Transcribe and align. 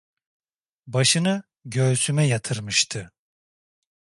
Başını 0.87 1.43
göğsüme 1.65 2.27
yatırmıştı. 2.27 3.11